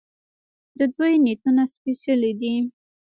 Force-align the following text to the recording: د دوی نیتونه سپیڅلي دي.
د 0.77 0.79
دوی 0.95 1.13
نیتونه 1.25 1.63
سپیڅلي 1.73 2.31
دي. 2.41 2.55